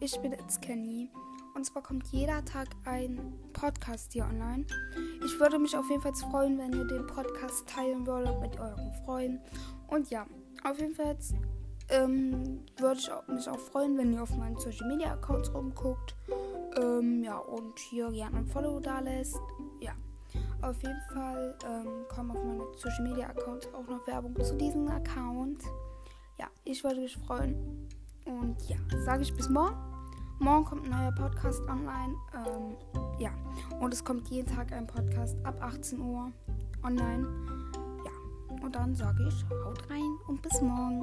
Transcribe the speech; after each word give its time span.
ich 0.00 0.18
bin 0.20 0.32
jetzt 0.32 0.62
Kenny 0.62 1.10
und 1.54 1.64
zwar 1.64 1.82
kommt 1.82 2.06
jeder 2.12 2.42
Tag 2.46 2.68
ein 2.86 3.34
Podcast 3.52 4.14
hier 4.14 4.24
online. 4.24 4.64
Ich 5.22 5.38
würde 5.38 5.58
mich 5.58 5.76
auf 5.76 5.86
jeden 5.90 6.00
Fall 6.00 6.14
freuen, 6.14 6.56
wenn 6.56 6.72
ihr 6.72 6.86
den 6.86 7.06
Podcast 7.06 7.68
teilen 7.68 8.06
würdet 8.06 8.40
mit 8.40 8.58
euren 8.58 8.90
Freunden. 9.04 9.38
Und 9.88 10.08
ja, 10.08 10.24
auf 10.64 10.80
jeden 10.80 10.94
Fall 10.94 11.14
ähm, 11.90 12.64
würde 12.78 13.00
ich 13.00 13.10
mich 13.28 13.48
auch 13.50 13.58
freuen, 13.58 13.98
wenn 13.98 14.14
ihr 14.14 14.22
auf 14.22 14.34
meinen 14.34 14.56
Social 14.56 14.88
Media 14.88 15.12
Accounts 15.12 15.52
rumguckt. 15.52 16.14
Ähm, 16.80 17.22
ja, 17.22 17.36
und 17.36 17.78
hier 17.78 18.10
gerne 18.12 18.38
ein 18.38 18.46
Follow 18.46 18.80
da 18.80 19.00
lässt. 19.00 19.38
Ja, 19.80 19.92
auf 20.62 20.82
jeden 20.82 21.02
Fall 21.12 21.54
ähm, 21.66 22.06
kommen 22.08 22.30
auf 22.30 22.42
meine 22.42 22.64
Social 22.78 23.02
Media 23.02 23.26
Accounts 23.28 23.68
auch 23.74 23.86
noch 23.86 24.06
Werbung 24.06 24.34
zu 24.42 24.56
diesem 24.56 24.88
Account. 24.88 25.62
Ja, 26.38 26.46
ich 26.64 26.82
würde 26.82 27.00
mich 27.00 27.14
freuen. 27.14 27.89
Und 28.24 28.56
ja, 28.68 28.76
sage 29.04 29.22
ich 29.22 29.34
bis 29.34 29.48
morgen. 29.48 29.76
Morgen 30.38 30.64
kommt 30.64 30.84
ein 30.84 30.90
neuer 30.90 31.12
Podcast 31.12 31.60
online. 31.68 32.14
Ähm, 32.34 32.76
ja, 33.18 33.30
und 33.80 33.92
es 33.92 34.04
kommt 34.04 34.28
jeden 34.28 34.54
Tag 34.54 34.72
ein 34.72 34.86
Podcast 34.86 35.36
ab 35.44 35.56
18 35.60 36.00
Uhr 36.00 36.32
online. 36.82 37.26
Ja, 38.04 38.62
und 38.64 38.74
dann 38.74 38.94
sage 38.94 39.28
ich, 39.28 39.44
haut 39.64 39.90
rein 39.90 40.16
und 40.28 40.40
bis 40.40 40.60
morgen. 40.62 41.02